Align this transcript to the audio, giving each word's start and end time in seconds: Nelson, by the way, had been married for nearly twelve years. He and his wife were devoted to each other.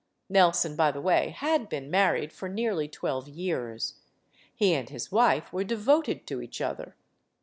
Nelson, 0.29 0.75
by 0.75 0.89
the 0.89 0.99
way, 0.99 1.29
had 1.29 1.69
been 1.69 1.91
married 1.91 2.33
for 2.33 2.49
nearly 2.49 2.87
twelve 2.87 3.27
years. 3.27 3.99
He 4.55 4.73
and 4.73 4.89
his 4.89 5.11
wife 5.11 5.53
were 5.53 5.63
devoted 5.63 6.25
to 6.25 6.41
each 6.41 6.59
other. 6.59 6.95